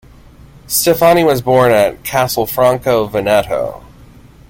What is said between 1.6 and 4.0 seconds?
at Castelfranco Veneto.